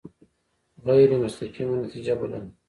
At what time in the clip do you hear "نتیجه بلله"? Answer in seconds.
1.81-2.41